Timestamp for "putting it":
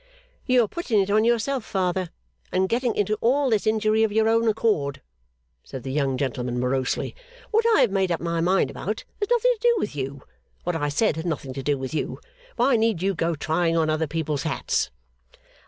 0.67-1.11